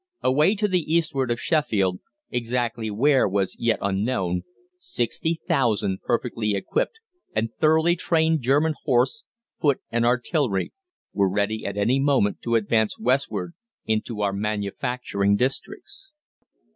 Away 0.23 0.55
to 0.55 0.67
the 0.67 0.79
eastward 0.91 1.29
of 1.29 1.39
Sheffield 1.39 1.99
exactly 2.31 2.89
where 2.89 3.27
was 3.29 3.55
yet 3.59 3.77
unknown 3.83 4.41
sixty 4.79 5.39
thousand 5.47 5.99
perfectly 6.01 6.55
equipped 6.55 6.99
and 7.35 7.51
thoroughly 7.59 7.95
trained 7.95 8.41
German 8.41 8.73
horse, 8.85 9.25
foot, 9.61 9.79
and 9.91 10.03
artillery, 10.03 10.73
were 11.13 11.29
ready 11.29 11.67
at 11.67 11.77
any 11.77 11.99
moment 11.99 12.41
to 12.45 12.55
advance 12.55 12.97
westward 12.97 13.53
into 13.85 14.21
our 14.21 14.33
manufacturing 14.33 15.35
districts! 15.35 16.11